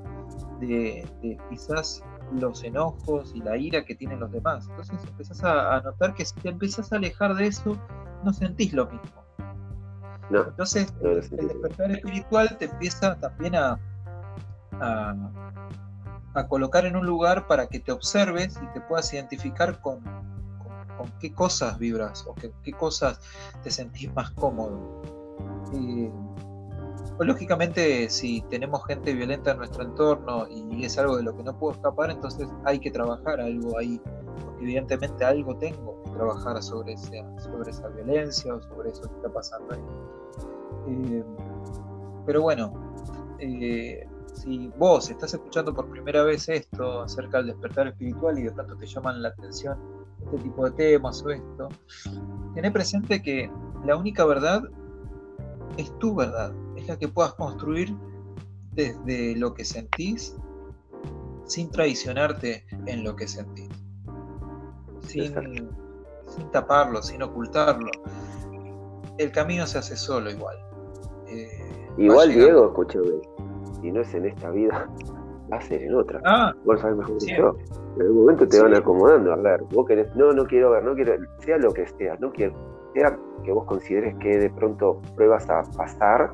de, 0.59 1.07
quizás 1.51 2.03
los 2.33 2.63
enojos 2.63 3.31
y 3.35 3.39
la 3.39 3.57
ira 3.57 3.85
que 3.85 3.95
tienen 3.95 4.19
los 4.19 4.31
demás. 4.31 4.67
Entonces 4.69 4.99
empezás 5.07 5.43
a, 5.43 5.75
a 5.75 5.81
notar 5.81 6.13
que 6.13 6.25
si 6.25 6.35
te 6.35 6.49
empezás 6.49 6.91
a 6.91 6.97
alejar 6.97 7.35
de 7.35 7.47
eso, 7.47 7.77
no 8.23 8.33
sentís 8.33 8.73
lo 8.73 8.87
mismo 8.87 9.25
entonces, 10.29 10.93
el 11.01 11.21
despertar 11.21 11.91
espiritual 11.91 12.57
te 12.57 12.65
empieza 12.65 13.15
también 13.19 13.55
a, 13.55 13.79
a, 16.33 16.47
colocar 16.47 16.85
en 16.85 16.95
un 16.95 17.05
lugar 17.05 17.47
para 17.47 17.67
que 17.67 17.79
te 17.79 17.91
observes 17.91 18.59
y 18.61 18.67
te 18.73 18.81
puedas 18.81 19.13
identificar 19.13 19.79
con, 19.79 20.03
con, 20.97 21.11
qué 21.19 21.31
cosas 21.31 21.77
vibras 21.79 22.25
o 22.27 22.35
qué 22.35 22.73
cosas 22.73 23.19
te 23.63 23.71
sentís 23.71 24.13
más 24.13 24.31
cómodo. 24.31 25.01
pues 25.71 26.11
lógicamente, 27.19 28.09
si 28.09 28.41
tenemos 28.49 28.85
gente 28.85 29.13
violenta 29.13 29.51
en 29.51 29.57
nuestro 29.57 29.83
entorno 29.83 30.47
y 30.49 30.83
es 30.83 30.97
algo 30.97 31.17
de 31.17 31.23
lo 31.23 31.35
que 31.35 31.43
no 31.43 31.57
puedo 31.57 31.73
escapar, 31.73 32.11
entonces 32.11 32.47
hay 32.65 32.79
que 32.79 32.91
trabajar 32.91 33.39
algo 33.39 33.77
ahí, 33.77 34.01
porque 34.43 34.63
evidentemente 34.63 35.23
algo 35.23 35.55
tengo 35.57 35.95
trabajar 36.15 36.61
sobre 36.63 36.97
sobre 36.97 37.69
esa 37.69 37.87
violencia 37.89 38.53
o 38.53 38.61
sobre 38.61 38.89
eso 38.89 39.01
que 39.03 39.15
está 39.15 39.29
pasando 39.29 39.73
ahí. 39.73 39.81
Eh, 40.87 41.23
pero 42.25 42.41
bueno, 42.41 42.73
eh, 43.39 44.07
si 44.33 44.71
vos 44.77 45.09
estás 45.09 45.33
escuchando 45.33 45.73
por 45.73 45.89
primera 45.89 46.23
vez 46.23 46.49
esto 46.49 47.01
acerca 47.01 47.37
del 47.37 47.47
despertar 47.47 47.87
espiritual 47.87 48.39
y 48.39 48.43
de 48.43 48.51
pronto 48.51 48.75
te 48.75 48.85
llaman 48.85 49.21
la 49.21 49.29
atención 49.29 49.77
este 50.23 50.37
tipo 50.39 50.65
de 50.65 50.71
temas 50.71 51.23
o 51.23 51.29
esto, 51.29 51.69
ten 52.53 52.73
presente 52.73 53.21
que 53.21 53.51
la 53.85 53.95
única 53.95 54.25
verdad 54.25 54.63
es 55.77 55.97
tu 55.99 56.15
verdad, 56.15 56.53
es 56.75 56.87
la 56.87 56.97
que 56.97 57.07
puedas 57.07 57.33
construir 57.35 57.95
desde 58.73 59.35
lo 59.35 59.53
que 59.53 59.63
sentís 59.63 60.35
sin 61.45 61.69
traicionarte 61.71 62.65
en 62.87 63.03
lo 63.03 63.15
que 63.15 63.27
sentís. 63.27 63.69
Sin, 65.01 65.33
sin 66.27 66.51
taparlo, 66.51 67.01
sin 67.01 67.21
ocultarlo. 67.21 67.89
El 69.17 69.31
camino 69.31 69.65
se 69.65 69.77
hace 69.77 69.95
solo 69.95 70.29
igual. 70.29 70.57
Eh, 71.27 71.89
igual, 71.97 72.33
Diego, 72.33 72.65
escúchame, 72.67 73.21
si 73.81 73.91
no 73.91 74.01
es 74.01 74.13
en 74.13 74.25
esta 74.25 74.49
vida, 74.49 74.89
va 75.51 75.57
a 75.57 75.61
ser 75.61 75.83
en 75.83 75.95
otra. 75.95 76.21
Ah, 76.25 76.53
vos 76.65 76.81
sabés 76.81 76.97
mejor 76.97 77.17
que 77.19 77.37
yo. 77.37 77.55
En 77.95 78.01
algún 78.01 78.21
momento 78.21 78.47
te 78.47 78.61
van 78.61 78.75
acomodando. 78.75 79.31
A 79.31 79.37
ver, 79.37 79.63
vos 79.71 79.85
querés, 79.87 80.13
no, 80.15 80.33
no 80.33 80.45
quiero 80.45 80.71
ver, 80.71 80.83
no 80.83 80.95
quiero, 80.95 81.15
sea 81.39 81.57
lo 81.57 81.71
que 81.71 81.87
sea, 81.87 82.17
no 82.19 82.31
quiero, 82.31 82.53
sea 82.95 83.19
que 83.43 83.51
vos 83.51 83.65
consideres 83.65 84.15
que 84.19 84.37
de 84.37 84.49
pronto 84.49 85.01
pruebas 85.15 85.47
a 85.49 85.63
pasar, 85.77 86.33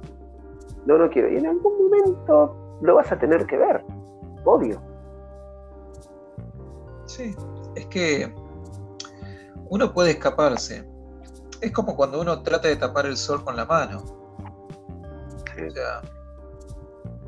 no, 0.86 0.98
no 0.98 1.10
quiero. 1.10 1.30
Y 1.30 1.38
en 1.38 1.48
algún 1.48 1.74
momento 1.84 2.56
lo 2.82 2.96
vas 2.96 3.12
a 3.12 3.20
tener 3.20 3.46
que 3.48 3.58
ver, 3.58 3.84
obvio. 4.46 4.82
Sí, 7.06 7.36
es 7.76 7.86
que 7.88 8.34
uno 9.70 9.92
puede 9.92 10.12
escaparse. 10.12 10.88
Es 11.60 11.72
como 11.72 11.96
cuando 11.96 12.22
uno 12.22 12.42
trata 12.44 12.68
de 12.68 12.76
tapar 12.76 13.06
el 13.06 13.18
sol 13.18 13.44
con 13.44 13.56
la 13.56 13.66
mano. 13.66 14.04
O 15.54 15.72
sea, 15.72 16.02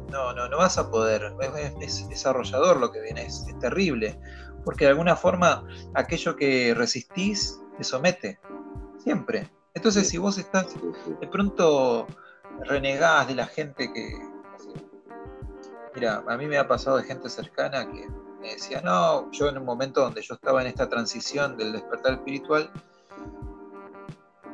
no, 0.10 0.34
no, 0.34 0.48
no 0.48 0.58
vas 0.58 0.78
a 0.78 0.90
poder. 0.90 1.34
Es, 1.82 2.08
desarrollador 2.08 2.80
lo 2.80 2.92
que 2.92 3.02
viene, 3.02 3.26
es, 3.26 3.46
terrible. 3.60 4.20
Porque 4.64 4.86
de 4.86 4.92
alguna 4.92 5.16
forma 5.16 5.66
aquello 5.96 6.36
que 6.36 6.74
resistís 6.74 7.60
te 7.78 7.84
somete. 7.84 8.40
Siempre. 9.04 9.52
Entonces, 9.74 10.08
si 10.08 10.18
vos 10.18 10.38
estás 10.38 10.68
de 11.20 11.28
pronto 11.28 12.08
renegás 12.62 13.28
de 13.28 13.36
la 13.36 13.46
gente 13.46 13.92
que. 13.92 14.20
Mira, 15.96 16.24
a 16.28 16.38
mí 16.38 16.48
me 16.48 16.58
ha 16.58 16.68
pasado 16.68 16.98
de 16.98 17.04
gente 17.04 17.30
cercana 17.30 17.90
que 17.92 18.08
me 18.40 18.54
decía, 18.54 18.82
no, 18.82 19.32
yo 19.32 19.50
en 19.50 19.58
un 19.58 19.66
momento 19.66 20.02
donde 20.02 20.22
yo 20.22 20.34
estaba 20.36 20.62
en 20.62 20.68
esta 20.68 20.90
transición 20.90 21.56
del 21.56 21.72
despertar 21.72 22.14
espiritual, 22.14 22.70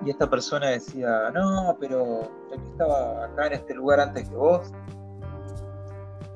y 0.05 0.09
esta 0.09 0.29
persona 0.29 0.67
decía, 0.67 1.31
no, 1.31 1.77
pero 1.79 2.23
yo 2.49 2.57
que 2.57 2.69
estaba 2.71 3.25
acá 3.25 3.47
en 3.47 3.53
este 3.53 3.73
lugar 3.73 3.99
antes 3.99 4.29
que 4.29 4.35
vos, 4.35 4.71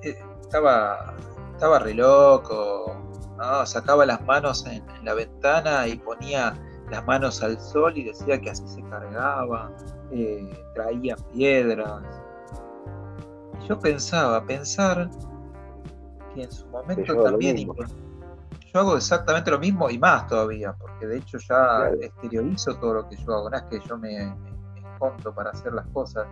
eh, 0.01 0.17
estaba, 0.41 1.13
estaba 1.53 1.79
re 1.79 1.93
loco, 1.93 2.95
sacaba 3.65 4.05
las 4.05 4.21
manos 4.21 4.65
en, 4.65 4.83
la 5.03 5.13
ventana 5.13 5.87
y 5.87 5.97
ponía 5.97 6.53
las 6.89 7.05
manos 7.05 7.41
al 7.43 7.59
sol 7.59 7.97
y 7.97 8.03
decía 8.03 8.39
que 8.39 8.49
así 8.49 8.67
se 8.67 8.81
cargaba, 8.83 9.71
eh, 10.11 10.49
traía 10.73 11.15
piedras. 11.33 12.03
Y 13.61 13.67
yo 13.67 13.79
pensaba, 13.79 14.43
pensar 14.45 15.09
en 16.35 16.51
su 16.51 16.67
momento 16.67 17.23
también 17.23 17.67
yo 18.73 18.79
hago 18.79 18.97
exactamente 18.97 19.51
lo 19.51 19.59
mismo 19.59 19.89
y 19.89 19.99
más 19.99 20.27
todavía, 20.27 20.73
porque 20.73 21.05
de 21.05 21.17
hecho 21.17 21.37
ya 21.37 21.89
exteriorizo 22.01 22.75
todo 22.77 22.95
lo 22.95 23.09
que 23.09 23.15
yo 23.17 23.35
hago, 23.35 23.49
no 23.49 23.57
es 23.57 23.63
que 23.63 23.79
yo 23.87 23.97
me, 23.97 24.35
escondo 24.93 25.33
para 25.33 25.51
hacer 25.51 25.73
las 25.73 25.85
cosas. 25.87 26.25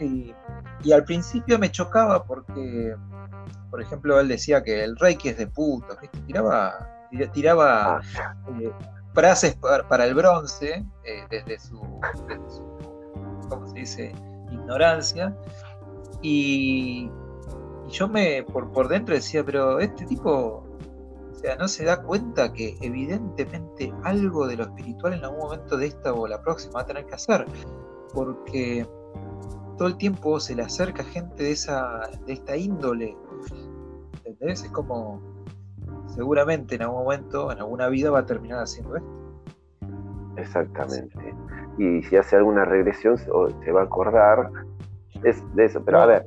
Y, 0.00 0.32
al 0.92 1.04
principio 1.04 1.58
me 1.58 1.70
chocaba 1.70 2.24
porque, 2.24 2.96
por 3.70 3.82
ejemplo, 3.82 4.18
él 4.18 4.28
decía 4.28 4.62
que 4.62 4.82
el 4.82 4.96
Reiki 4.96 5.28
es 5.28 5.36
de 5.36 5.46
puto, 5.46 5.98
tiraba, 6.26 6.74
tiraba 7.32 7.98
ah. 7.98 8.34
eh, 8.60 8.72
frases 9.14 9.56
para, 9.56 10.04
el 10.04 10.14
bronce 10.14 10.84
eh, 11.04 11.24
desde, 11.30 11.58
su, 11.58 11.80
desde 12.28 12.50
su, 12.50 13.48
¿cómo 13.48 13.66
se 13.68 13.78
dice?, 13.80 14.12
ignorancia. 14.50 15.36
Y, 16.22 17.10
y 17.86 17.90
yo 17.90 18.08
me, 18.08 18.42
por, 18.42 18.70
por 18.72 18.88
dentro 18.88 19.14
decía, 19.14 19.44
pero 19.44 19.78
este 19.80 20.04
tipo, 20.06 20.64
o 21.32 21.34
sea, 21.34 21.56
no 21.56 21.68
se 21.68 21.84
da 21.84 22.02
cuenta 22.02 22.52
que 22.52 22.76
evidentemente 22.80 23.92
algo 24.04 24.46
de 24.46 24.56
lo 24.56 24.64
espiritual 24.64 25.14
en 25.14 25.24
algún 25.24 25.40
momento 25.40 25.76
de 25.76 25.86
esta 25.86 26.12
o 26.12 26.26
la 26.26 26.40
próxima 26.42 26.74
va 26.74 26.80
a 26.82 26.86
tener 26.86 27.06
que 27.06 27.14
hacer, 27.14 27.46
porque 28.12 28.86
todo 29.78 29.88
el 29.88 29.96
tiempo 29.96 30.40
se 30.40 30.54
le 30.54 30.62
acerca 30.62 31.04
gente 31.04 31.44
de, 31.44 31.52
esa, 31.52 32.10
de 32.26 32.32
esta 32.32 32.56
índole, 32.56 33.16
¿entendés? 34.24 34.64
Es 34.64 34.70
como, 34.70 35.22
seguramente 36.18 36.74
en 36.74 36.82
algún 36.82 37.04
momento, 37.04 37.52
en 37.52 37.58
alguna 37.58 37.86
vida, 37.86 38.10
va 38.10 38.18
a 38.18 38.26
terminar 38.26 38.58
haciendo 38.58 38.96
esto. 38.96 39.08
Exactamente. 40.36 41.32
Y 41.78 42.02
si 42.02 42.16
hace 42.16 42.34
alguna 42.34 42.64
regresión, 42.64 43.16
se 43.16 43.70
va 43.70 43.82
a 43.82 43.84
acordar 43.84 44.50
de 45.22 45.64
eso. 45.64 45.80
Pero 45.84 46.00
a 46.00 46.06
ver, 46.06 46.26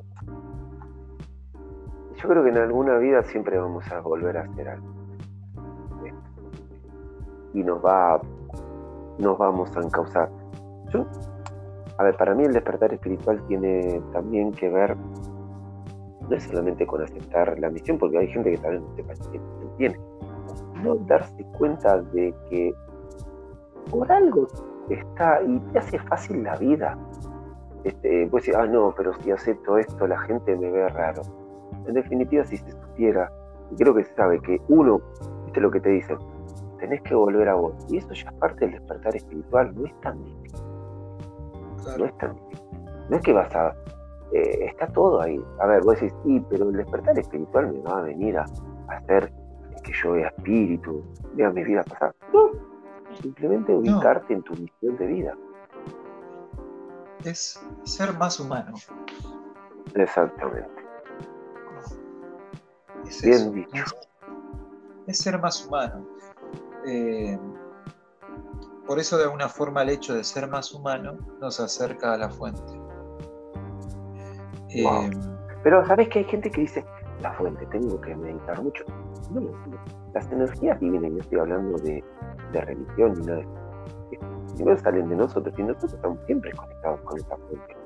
yo 2.16 2.30
creo 2.30 2.42
que 2.42 2.52
en 2.52 2.58
alguna 2.58 3.00
vida 3.00 3.22
siempre 3.24 3.58
vamos 3.58 3.86
a 3.92 4.00
volver 4.00 4.38
a 4.38 4.44
hacer 4.44 4.70
algo. 4.70 4.88
Y 7.54 7.62
nos 7.62 7.84
va, 7.84 8.22
nos 9.20 9.38
vamos 9.38 9.76
a 9.76 9.82
encauzar. 9.82 10.30
A 11.98 12.04
ver, 12.04 12.16
para 12.16 12.34
mí 12.34 12.46
el 12.46 12.54
despertar 12.54 12.94
espiritual 12.94 13.46
tiene 13.46 14.02
también 14.14 14.54
que 14.54 14.70
ver 14.70 14.96
no 16.30 16.38
es 16.38 16.44
solamente 16.44 16.88
con 16.88 17.04
aceptar 17.04 17.60
la 17.60 17.70
misión, 17.70 17.98
porque 17.98 18.20
hay 18.20 18.28
gente 18.30 18.52
que 18.52 18.58
también 18.58 18.84
se 18.96 19.04
tiene, 19.78 20.00
no 20.84 20.96
darse 20.96 21.46
cuenta 21.58 22.02
de 22.02 22.34
que 22.50 22.74
por 23.90 24.12
algo 24.12 24.48
está 24.90 25.42
y 25.44 25.60
te 25.72 25.80
hace 25.80 26.00
fácil 26.00 26.44
la 26.44 26.56
vida. 26.58 26.98
Este, 27.84 28.28
pues 28.30 28.50
ah, 28.56 28.68
no, 28.68 28.94
pero 28.96 29.14
si 29.22 29.32
acepto 29.32 29.78
esto, 29.78 30.08
la 30.08 30.20
gente 30.20 30.56
me 30.56 30.70
ve 30.70 30.88
raro. 30.90 31.24
En 31.88 31.96
definitiva, 31.96 32.46
si 32.46 32.58
se 32.58 32.72
supiera, 32.72 33.32
creo 33.78 33.96
que 33.96 34.04
se 34.04 34.14
sabe 34.14 34.40
que 34.42 34.62
uno, 34.68 35.02
viste 35.46 35.62
lo 35.62 35.72
que 35.72 35.80
te 35.80 35.90
dicen, 35.90 36.18
tenés 36.80 37.02
que 37.02 37.16
volver 37.16 37.50
a 37.50 37.56
vos. 37.56 37.74
Y 37.90 37.98
eso 37.98 38.14
ya 38.14 38.30
es 38.30 38.36
parte 38.38 38.66
del 38.66 38.74
despertar 38.74 39.16
espiritual, 39.16 39.74
no 39.76 39.86
es 39.88 40.02
tan 40.02 40.24
difícil. 40.24 40.66
No 41.98 42.06
es 42.06 42.18
tan 42.18 42.36
difícil. 42.36 42.68
No 43.10 43.16
es 43.16 43.22
que 43.24 43.34
vas 43.34 43.56
a 43.56 43.74
eh, 44.34 44.66
está 44.66 44.88
todo 44.88 45.22
ahí. 45.22 45.44
A 45.60 45.68
ver, 45.68 45.82
vos 45.84 45.96
decís, 45.96 46.14
sí, 46.24 46.42
pero 46.50 46.70
el 46.70 46.78
despertar 46.78 47.18
espiritual 47.20 47.74
me 47.74 47.80
va 47.82 48.00
a 48.00 48.02
venir 48.04 48.38
a, 48.38 48.46
hacer 48.88 49.32
vea 50.10 50.28
espíritu, 50.28 51.04
vea 51.34 51.50
mi 51.52 51.64
vida 51.64 51.84
pasar. 51.84 52.16
No, 52.34 52.52
simplemente 53.22 53.72
ubicarte 53.74 54.34
en 54.34 54.42
tu 54.44 54.54
misión 54.54 54.98
de 54.98 55.08
vida. 55.08 55.38
Es 57.24 57.62
ser 57.84 58.14
más 58.18 58.40
humano. 58.40 58.74
Exactamente. 59.96 60.82
Es 63.06 63.22
Bien 63.22 63.54
dicho. 63.54 63.96
Es, 65.08 65.18
ser 65.20 65.40
más 65.40 65.66
humano. 65.66 66.06
Eh, 66.88 67.38
por 68.88 69.00
eso 69.00 69.18
de 69.18 69.26
alguna 69.26 69.48
forma 69.48 69.84
el 69.84 69.90
hecho 69.90 70.16
de 70.16 70.24
ser 70.24 70.48
más 70.48 70.74
humano 70.74 71.18
nos 71.40 71.60
acerca 71.60 72.14
a 72.14 72.18
la 72.18 72.30
fuente. 72.30 72.62
Em, 74.70 75.12
Pero 75.64 75.86
sabes 75.86 76.10
que 76.10 76.20
hay 76.20 76.26
gente 76.26 76.50
que 76.50 76.62
dice, 76.62 76.86
la 77.22 77.34
fuente, 77.34 77.66
tengo 77.68 78.00
que 78.02 78.16
meditar 78.16 78.62
mucho. 78.62 78.84
No, 79.32 79.42
las 80.14 80.32
energías 80.32 80.80
vienen, 80.80 81.16
yo 81.16 81.20
estoy 81.20 81.40
hablando 81.40 81.78
de, 81.80 82.04
religión 82.54 83.22
y 83.22 83.26
nada 83.26 83.40
de 83.40 83.62
Primero 84.56 84.78
salen 84.78 85.10
de 85.10 85.16
nosotros 85.16 85.54
y 85.58 85.64
nosotros 85.64 85.94
estamos 85.94 86.20
siempre 86.26 86.52
conectados 86.52 87.00
con 87.02 87.18
esa 87.18 87.38
fuente. 87.38 87.78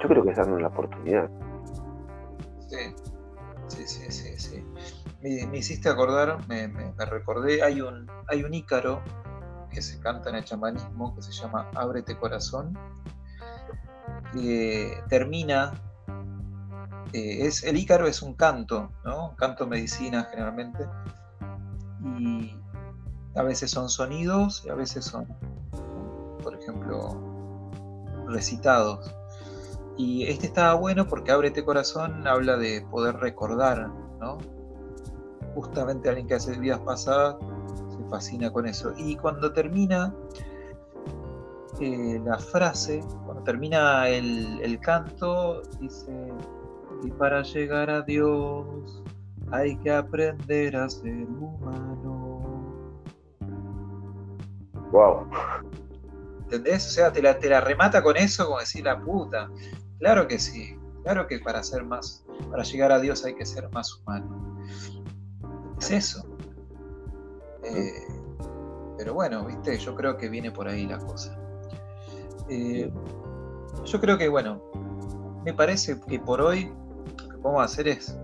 Yo 0.00 0.08
creo 0.08 0.24
que 0.24 0.30
es 0.30 0.36
darnos 0.36 0.60
la 0.60 0.68
oportunidad. 0.68 1.30
Sí, 2.68 2.94
sí, 3.68 3.86
sí, 3.86 4.10
sí. 4.10 4.38
sí. 4.38 4.64
Me, 5.22 5.58
hiciste 5.58 5.88
acordar, 5.88 6.38
me, 6.48 6.68
recordé, 7.06 7.62
hay 7.62 7.80
un, 7.80 8.06
hay 8.28 8.44
un 8.44 8.54
ícaro 8.54 9.00
que 9.70 9.82
se 9.82 10.00
canta 10.00 10.30
en 10.30 10.36
el 10.36 10.44
chamanismo 10.44 11.14
que 11.14 11.22
se 11.22 11.32
llama 11.32 11.70
Ábrete 11.74 12.16
Corazón, 12.16 12.76
termina, 15.08 15.72
eh, 17.14 17.46
es, 17.46 17.62
el 17.62 17.76
ícaro 17.76 18.08
es 18.08 18.22
un 18.22 18.34
canto, 18.34 18.90
¿no? 19.04 19.36
canto 19.36 19.68
medicina 19.68 20.26
generalmente, 20.30 20.84
y 22.02 22.52
a 23.36 23.42
veces 23.42 23.70
son 23.70 23.88
sonidos 23.88 24.64
y 24.66 24.70
a 24.70 24.74
veces 24.74 25.04
son, 25.04 25.26
por 26.42 26.54
ejemplo, 26.54 27.16
recitados. 28.26 29.14
Y 29.96 30.24
este 30.24 30.46
estaba 30.46 30.74
bueno 30.74 31.06
porque 31.06 31.30
Ábrete 31.30 31.64
Corazón 31.64 32.26
habla 32.26 32.56
de 32.56 32.82
poder 32.90 33.16
recordar, 33.16 33.88
¿no? 34.18 34.38
Justamente 35.54 36.08
alguien 36.08 36.26
que 36.26 36.34
hace 36.34 36.58
vidas 36.58 36.80
pasadas 36.80 37.36
se 37.96 38.04
fascina 38.10 38.52
con 38.52 38.66
eso. 38.66 38.92
Y 38.96 39.14
cuando 39.14 39.52
termina, 39.52 40.12
eh, 41.80 42.20
la 42.24 42.38
frase, 42.38 43.04
cuando 43.24 43.44
termina 43.44 44.08
el, 44.08 44.78
canto, 44.80 45.62
dice, 45.80 46.32
y 47.02 47.10
para 47.10 47.42
llegar 47.42 47.90
a 47.90 48.02
Dios 48.02 49.02
hay 49.50 49.76
que 49.78 49.90
aprender 49.90 50.76
a 50.76 50.88
ser 50.88 51.12
humano. 51.12 52.94
Wow. 54.90 55.28
¿Entendés? 56.44 56.86
O 56.86 56.90
sea, 56.90 57.12
te 57.12 57.20
la, 57.20 57.38
te 57.38 57.48
la 57.48 57.60
remata 57.60 58.02
con 58.02 58.16
eso, 58.16 58.46
como 58.46 58.60
decir 58.60 58.84
la 58.84 59.00
puta. 59.00 59.50
Claro 59.98 60.28
que 60.28 60.38
sí. 60.38 60.78
Claro 61.02 61.26
que 61.26 61.38
para 61.38 61.62
ser 61.62 61.84
más, 61.84 62.24
para 62.50 62.62
llegar 62.62 62.90
a 62.90 62.98
Dios 62.98 63.24
hay 63.24 63.34
que 63.34 63.44
ser 63.44 63.68
más 63.72 63.94
humano. 63.98 64.58
Es 65.78 65.90
eso. 65.90 66.24
Eh, 67.62 68.06
pero 68.96 69.14
bueno, 69.14 69.44
viste, 69.44 69.76
yo 69.78 69.94
creo 69.94 70.16
que 70.16 70.28
viene 70.28 70.50
por 70.50 70.66
ahí 70.68 70.86
la 70.86 70.98
cosa. 70.98 71.36
Eh, 72.48 72.90
yo 73.84 74.00
creo 74.00 74.16
que, 74.16 74.28
bueno, 74.28 74.62
me 75.44 75.52
parece 75.52 76.00
que 76.08 76.18
por 76.18 76.40
hoy 76.40 76.72
podemos 77.44 77.70
hacer 77.70 77.88
es, 77.88 78.18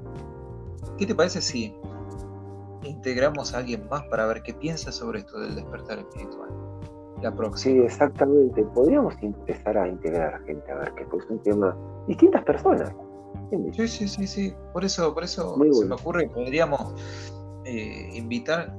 ¿qué 0.98 1.06
te 1.06 1.14
parece 1.14 1.42
si 1.42 1.76
integramos 2.85 3.54
a 3.54 3.59
alguien 3.59 3.87
más 3.90 4.02
para 4.04 4.26
ver 4.26 4.42
qué 4.42 4.54
piensa 4.54 4.90
sobre 4.90 5.20
esto 5.20 5.38
del 5.38 5.54
despertar 5.56 5.98
espiritual? 5.98 6.48
La 7.20 7.37
próxima. 7.37 7.74
Sí, 7.74 7.80
exactamente. 7.80 8.64
Podríamos 8.74 9.14
empezar 9.20 9.76
a 9.76 9.87
integrar 9.87 10.35
a 10.35 10.38
gente 10.46 10.72
a 10.72 10.76
ver 10.76 10.94
que 10.94 11.02
es 11.02 11.30
un 11.30 11.38
tema, 11.42 11.76
distintas 12.09 12.42
personas. 12.44 12.90
Sí, 13.72 13.88
sí, 13.88 14.09
sí, 14.09 14.26
sí. 14.26 14.54
Por 14.72 14.87
eso, 14.87 15.12
por 15.12 15.22
eso 15.22 15.54
se 15.54 15.85
me 15.85 15.94
ocurre 15.94 16.22
que 16.26 16.35
podríamos 16.35 16.94
eh, 17.66 18.09
invitar 18.14 18.74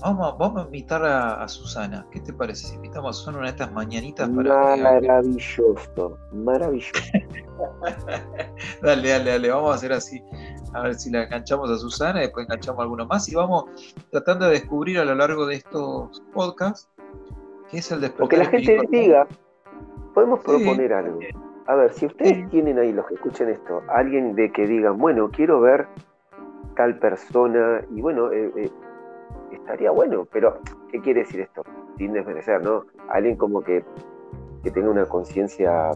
Vamos, 0.00 0.38
vamos 0.38 0.62
a 0.62 0.66
invitar 0.66 1.04
a, 1.04 1.48
Susana. 1.48 2.06
¿Qué 2.10 2.20
te 2.20 2.32
parece 2.32 2.66
si 2.68 2.74
invitamos 2.76 3.10
a 3.10 3.18
Susana 3.18 3.38
una 3.38 3.46
de 3.46 3.52
estas 3.52 3.72
mañanitas 3.72 4.28
para 4.28 4.76
Maravilloso, 4.76 6.18
maravilloso. 6.32 6.92
dale, 8.82 9.08
dale, 9.08 9.30
dale, 9.30 9.50
vamos 9.50 9.72
a 9.72 9.74
hacer 9.74 9.92
así. 9.92 10.22
A 10.72 10.82
ver 10.82 10.94
si 10.94 11.10
la 11.10 11.24
enganchamos 11.24 11.70
a 11.70 11.78
Susana, 11.78 12.20
después 12.20 12.46
enganchamos 12.46 12.78
a 12.78 12.82
alguno 12.82 13.06
más 13.06 13.28
y 13.28 13.34
vamos 13.34 13.64
tratando 14.10 14.46
de 14.46 14.52
descubrir 14.52 14.98
a 14.98 15.04
lo 15.04 15.14
largo 15.14 15.46
de 15.46 15.56
estos 15.56 16.22
podcasts 16.32 16.88
qué 17.70 17.78
es 17.78 17.90
el 17.90 18.00
despertar. 18.00 18.20
Porque 18.20 18.36
la 18.36 18.46
gente 18.46 18.80
diga, 18.90 19.26
podemos 20.14 20.40
proponer 20.40 20.92
algo. 20.92 21.18
A 21.66 21.74
ver, 21.74 21.92
si 21.92 22.06
ustedes 22.06 22.48
tienen 22.50 22.78
ahí, 22.78 22.92
los 22.92 23.06
que 23.06 23.14
escuchen 23.14 23.48
esto, 23.48 23.82
alguien 23.88 24.34
de 24.34 24.50
que 24.52 24.66
digan, 24.66 24.96
bueno, 24.96 25.30
quiero 25.30 25.60
ver 25.60 25.86
tal 26.76 26.98
persona, 26.98 27.82
y 27.90 28.00
bueno, 28.00 28.32
eh, 28.32 28.50
eh 28.56 28.70
estaría 29.68 29.90
bueno, 29.90 30.26
pero 30.32 30.60
¿qué 30.90 31.00
quiere 31.02 31.20
decir 31.20 31.40
esto? 31.40 31.62
Sin 31.98 32.14
desmerecer, 32.14 32.62
¿no? 32.62 32.86
Alguien 33.10 33.36
como 33.36 33.60
que, 33.60 33.84
que 34.62 34.70
tenga 34.70 34.88
una 34.88 35.04
conciencia 35.04 35.90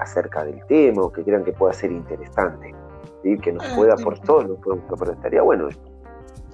acerca 0.00 0.42
del 0.44 0.64
tema 0.66 1.02
o 1.02 1.12
que 1.12 1.22
crean 1.22 1.44
que 1.44 1.52
pueda 1.52 1.74
ser 1.74 1.92
interesante, 1.92 2.74
¿sí? 3.22 3.36
que 3.38 3.52
nos 3.52 3.62
ah, 3.62 3.76
pueda 3.76 3.96
por 3.96 4.18
todo, 4.20 4.42
nos 4.42 4.58
pero 4.98 5.12
estaría 5.12 5.42
bueno 5.42 5.68
esto. 5.68 5.84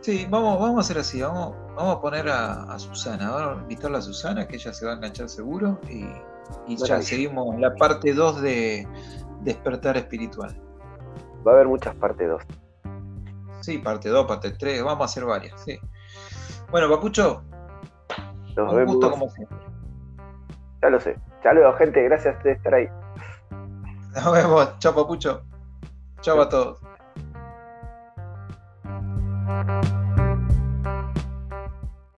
Sí, 0.00 0.26
vamos, 0.28 0.58
vamos 0.60 0.78
a 0.78 0.80
hacer 0.80 0.98
así, 0.98 1.22
vamos, 1.22 1.54
vamos 1.76 1.96
a 1.96 2.00
poner 2.00 2.28
a, 2.28 2.76
Susana, 2.78 3.30
vamos 3.30 3.58
a 3.58 3.62
invitarla 3.62 3.98
a 3.98 4.02
Susana, 4.02 4.48
que 4.48 4.56
ella 4.56 4.72
se 4.72 4.84
va 4.84 4.92
a 4.92 4.96
enganchar 4.96 5.28
seguro, 5.28 5.78
y, 5.88 6.04
ya 6.76 7.00
seguimos 7.00 7.58
la 7.58 7.74
parte 7.76 8.12
2 8.12 8.42
de 8.42 8.88
Despertar 9.42 9.96
Espiritual. 9.96 10.54
Va 11.46 11.52
a 11.52 11.54
haber 11.54 11.68
muchas 11.68 11.94
partes 11.94 12.28
2. 12.28 12.42
Sí, 13.64 13.78
parte 13.78 14.10
2, 14.10 14.26
parte 14.26 14.50
3, 14.50 14.84
vamos 14.84 15.00
a 15.00 15.04
hacer 15.06 15.24
varias, 15.24 15.58
sí. 15.64 15.80
Bueno, 16.70 16.90
Papucho, 16.90 17.42
un 18.58 18.84
gusto 18.84 19.10
como 19.10 19.30
siempre. 19.30 19.56
Ya 20.82 20.90
lo 20.90 21.00
sé. 21.00 21.18
Luego, 21.50 21.72
gente, 21.78 22.02
gracias 22.02 22.36
por 22.36 22.48
estar 22.48 22.74
ahí. 22.74 22.88
Nos 24.14 24.32
vemos. 24.32 24.78
Chao, 24.80 24.94
Papucho. 24.94 25.42
Chao 26.20 26.42
a 26.42 26.48
todos. 26.50 26.83